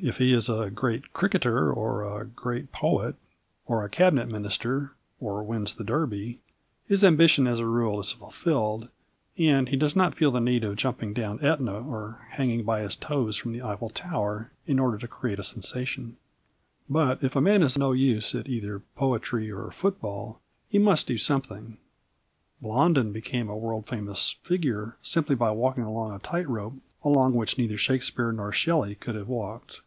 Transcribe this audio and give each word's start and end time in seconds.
If 0.00 0.18
he 0.18 0.32
is 0.32 0.48
a 0.48 0.70
great 0.70 1.12
cricketer, 1.12 1.72
or 1.72 2.04
a 2.20 2.24
great 2.24 2.70
poet, 2.70 3.16
or 3.66 3.82
a 3.84 3.88
Cabinet 3.88 4.28
Minister, 4.28 4.92
or 5.18 5.42
wins 5.42 5.74
the 5.74 5.82
Derby, 5.82 6.38
his 6.86 7.02
ambition 7.02 7.48
as 7.48 7.58
a 7.58 7.66
rule 7.66 7.98
is 7.98 8.12
fulfilled 8.12 8.90
and 9.36 9.68
he 9.70 9.74
does 9.76 9.96
not 9.96 10.14
feel 10.14 10.30
the 10.30 10.38
need 10.38 10.62
of 10.62 10.76
jumping 10.76 11.14
down 11.14 11.44
Etna 11.44 11.80
or 11.84 12.24
hanging 12.28 12.62
by 12.62 12.82
his 12.82 12.94
toes 12.94 13.36
from 13.36 13.50
the 13.50 13.60
Eiffel 13.60 13.90
Tower 13.90 14.52
in 14.68 14.78
order 14.78 14.98
to 14.98 15.08
create 15.08 15.40
a 15.40 15.42
sensation. 15.42 16.16
But 16.88 17.24
if 17.24 17.34
a 17.34 17.40
man 17.40 17.64
is 17.64 17.76
no 17.76 17.90
use 17.90 18.36
at 18.36 18.46
either 18.48 18.78
poetry 18.94 19.50
or 19.50 19.68
football, 19.72 20.40
he 20.68 20.78
must 20.78 21.08
do 21.08 21.18
something. 21.18 21.76
Blondin 22.62 23.10
became 23.10 23.48
a 23.48 23.56
world 23.58 23.88
famous 23.88 24.30
figure 24.44 24.96
simply 25.02 25.34
by 25.34 25.50
walking 25.50 25.82
along 25.82 26.12
a 26.12 26.20
tight 26.20 26.48
rope 26.48 26.74
along 27.02 27.34
which 27.34 27.58
neither 27.58 27.76
Shakespeare 27.76 28.30
nor 28.30 28.52
Shelley 28.52 28.94
could 28.94 29.16
have 29.16 29.26
walked. 29.26 29.80